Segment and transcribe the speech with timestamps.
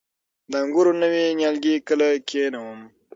[0.51, 2.79] د انګورو نوي نیالګي کله کینوم؟